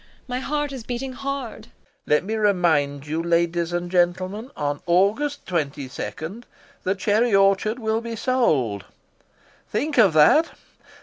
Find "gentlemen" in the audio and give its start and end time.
3.91-4.49